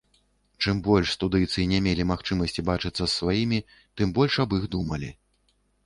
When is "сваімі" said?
3.19-3.63